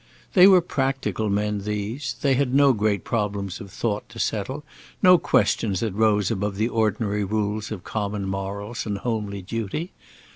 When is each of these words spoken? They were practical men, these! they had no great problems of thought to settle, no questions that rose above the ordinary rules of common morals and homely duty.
They 0.33 0.47
were 0.47 0.61
practical 0.61 1.29
men, 1.29 1.59
these! 1.59 2.15
they 2.23 2.33
had 2.33 2.55
no 2.55 2.73
great 2.73 3.03
problems 3.03 3.61
of 3.61 3.69
thought 3.71 4.09
to 4.09 4.17
settle, 4.17 4.63
no 5.03 5.19
questions 5.19 5.79
that 5.81 5.93
rose 5.93 6.31
above 6.31 6.55
the 6.55 6.69
ordinary 6.69 7.23
rules 7.23 7.71
of 7.71 7.83
common 7.83 8.25
morals 8.27 8.87
and 8.87 8.97
homely 8.97 9.43
duty. 9.43 9.91